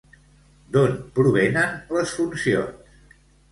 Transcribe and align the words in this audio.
D'on 0.77 0.95
provenen 1.19 1.77
les 1.99 2.17
funcions? 2.23 3.23